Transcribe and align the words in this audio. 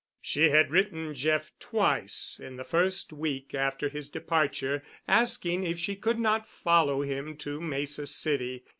She 0.19 0.49
had 0.49 0.71
written 0.71 1.13
Jeff 1.13 1.51
twice 1.59 2.41
in 2.43 2.55
the 2.55 2.63
first 2.63 3.13
week 3.13 3.53
after 3.53 3.87
his 3.87 4.09
departure 4.09 4.81
asking 5.07 5.63
if 5.63 5.77
she 5.77 5.95
could 5.95 6.17
not 6.17 6.47
follow 6.47 7.03
him 7.03 7.37
to 7.37 7.61
Mesa 7.61 8.07
City. 8.07 8.63